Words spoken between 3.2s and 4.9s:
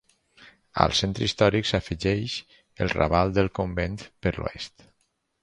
del Convent per l'oest.